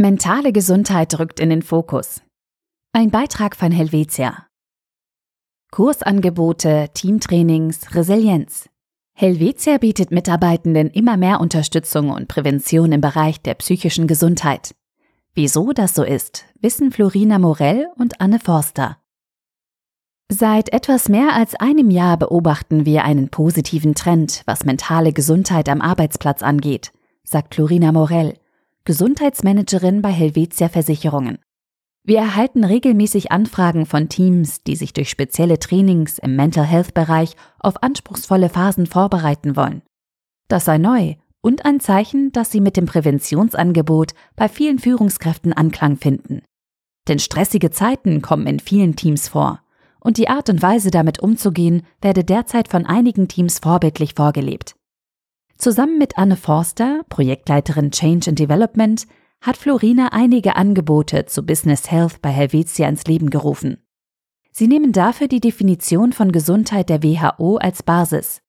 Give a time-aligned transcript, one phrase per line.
[0.00, 2.22] Mentale Gesundheit rückt in den Fokus.
[2.94, 4.46] Ein Beitrag von Helvetia.
[5.72, 8.70] Kursangebote, Teamtrainings, Resilienz.
[9.14, 14.74] Helvetia bietet Mitarbeitenden immer mehr Unterstützung und Prävention im Bereich der psychischen Gesundheit.
[15.34, 18.96] Wieso das so ist, wissen Florina Morell und Anne Forster.
[20.32, 25.82] Seit etwas mehr als einem Jahr beobachten wir einen positiven Trend, was mentale Gesundheit am
[25.82, 26.90] Arbeitsplatz angeht,
[27.22, 28.39] sagt Florina Morell,
[28.84, 31.38] Gesundheitsmanagerin bei Helvetia Versicherungen.
[32.02, 37.36] Wir erhalten regelmäßig Anfragen von Teams, die sich durch spezielle Trainings im Mental Health Bereich
[37.58, 39.82] auf anspruchsvolle Phasen vorbereiten wollen.
[40.48, 45.98] Das sei neu und ein Zeichen, dass sie mit dem Präventionsangebot bei vielen Führungskräften Anklang
[45.98, 46.42] finden.
[47.06, 49.60] Denn stressige Zeiten kommen in vielen Teams vor
[50.00, 54.74] und die Art und Weise damit umzugehen werde derzeit von einigen Teams vorbildlich vorgelebt.
[55.60, 59.06] Zusammen mit Anne Forster, Projektleiterin Change and Development,
[59.42, 63.76] hat Florina einige Angebote zu Business Health bei Helvetia ins Leben gerufen.
[64.52, 68.40] Sie nehmen dafür die Definition von Gesundheit der WHO als Basis.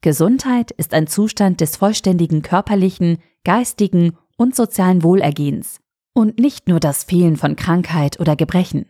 [0.00, 5.80] Gesundheit ist ein Zustand des vollständigen körperlichen, geistigen und sozialen Wohlergehens
[6.12, 8.86] und nicht nur das Fehlen von Krankheit oder Gebrechen.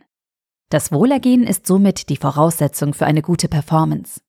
[0.69, 4.21] Das Wohlergehen ist somit die Voraussetzung für eine gute Performance.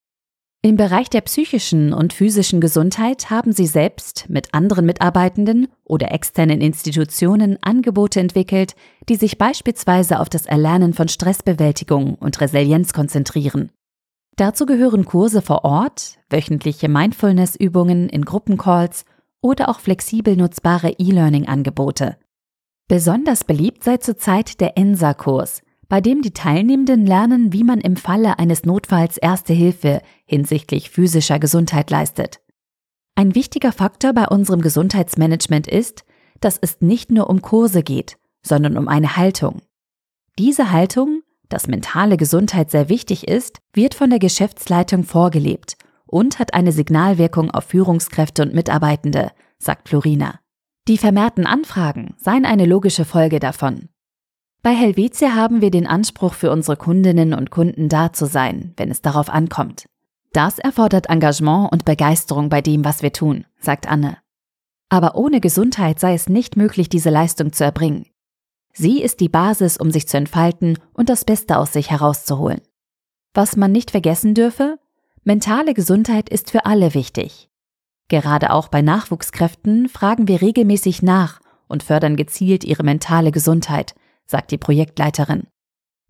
[0.67, 6.61] Im Bereich der psychischen und physischen Gesundheit haben sie selbst mit anderen Mitarbeitenden oder externen
[6.61, 8.75] Institutionen Angebote entwickelt,
[9.09, 13.71] die sich beispielsweise auf das Erlernen von Stressbewältigung und Resilienz konzentrieren.
[14.35, 19.05] Dazu gehören Kurse vor Ort, wöchentliche Mindfulness-Übungen in Gruppencalls
[19.41, 22.17] oder auch flexibel nutzbare E-Learning-Angebote.
[22.89, 28.39] Besonders beliebt sei zurzeit der ENSA-Kurs, bei dem die Teilnehmenden lernen, wie man im Falle
[28.39, 32.41] eines Notfalls Erste Hilfe hinsichtlich physischer Gesundheit leistet.
[33.15, 36.05] Ein wichtiger Faktor bei unserem Gesundheitsmanagement ist,
[36.41, 39.63] dass es nicht nur um Kurse geht, sondern um eine Haltung.
[40.39, 45.77] Diese Haltung, dass mentale Gesundheit sehr wichtig ist, wird von der Geschäftsleitung vorgelebt
[46.07, 50.41] und hat eine Signalwirkung auf Führungskräfte und Mitarbeitende, sagt Florina.
[50.89, 53.89] Die vermehrten Anfragen seien eine logische Folge davon.
[54.63, 58.91] Bei Helvetia haben wir den Anspruch für unsere Kundinnen und Kunden da zu sein, wenn
[58.91, 59.87] es darauf ankommt.
[60.33, 64.19] Das erfordert Engagement und Begeisterung bei dem, was wir tun, sagt Anne.
[64.89, 68.07] Aber ohne Gesundheit sei es nicht möglich, diese Leistung zu erbringen.
[68.73, 72.61] Sie ist die Basis, um sich zu entfalten und das Beste aus sich herauszuholen.
[73.33, 74.79] Was man nicht vergessen dürfe,
[75.25, 77.49] mentale Gesundheit ist für alle wichtig.
[78.09, 83.95] Gerade auch bei Nachwuchskräften fragen wir regelmäßig nach und fördern gezielt ihre mentale Gesundheit,
[84.27, 85.45] sagt die Projektleiterin.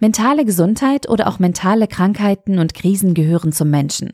[0.00, 4.12] Mentale Gesundheit oder auch mentale Krankheiten und Krisen gehören zum Menschen.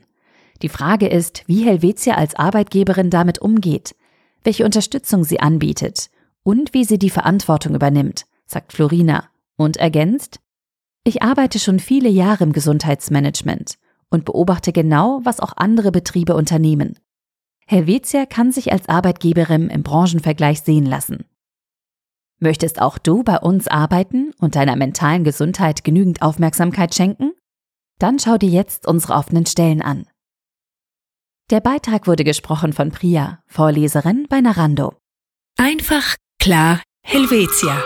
[0.61, 3.95] Die Frage ist, wie Helvetia als Arbeitgeberin damit umgeht,
[4.43, 6.09] welche Unterstützung sie anbietet
[6.43, 10.39] und wie sie die Verantwortung übernimmt, sagt Florina und ergänzt,
[11.05, 13.77] ich arbeite schon viele Jahre im Gesundheitsmanagement
[14.09, 16.97] und beobachte genau, was auch andere Betriebe unternehmen.
[17.65, 21.25] Helvetia kann sich als Arbeitgeberin im Branchenvergleich sehen lassen.
[22.43, 27.31] Möchtest auch du bei uns arbeiten und deiner mentalen Gesundheit genügend Aufmerksamkeit schenken?
[27.99, 30.07] Dann schau dir jetzt unsere offenen Stellen an.
[31.51, 34.97] Der Beitrag wurde gesprochen von Priya, Vorleserin bei Narando.
[35.57, 37.81] Einfach, klar, Helvetia.